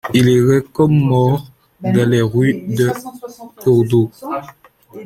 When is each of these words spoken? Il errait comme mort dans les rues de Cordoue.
Il 0.15 0.27
errait 0.29 0.63
comme 0.73 0.97
mort 0.97 1.45
dans 1.81 2.09
les 2.09 2.23
rues 2.23 2.53
de 2.67 2.89
Cordoue. 3.63 4.09